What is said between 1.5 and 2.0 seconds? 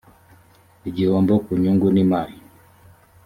nyungu n